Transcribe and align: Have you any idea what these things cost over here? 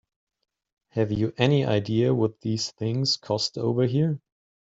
Have 0.93 1.11
you 1.11 1.31
any 1.37 1.63
idea 1.63 2.11
what 2.11 2.41
these 2.41 2.71
things 2.71 3.17
cost 3.17 3.59
over 3.59 3.85
here? 3.85 4.19